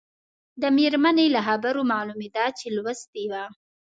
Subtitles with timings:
[0.61, 3.43] د مېرمنې له خبرو معلومېده چې لوستې وه.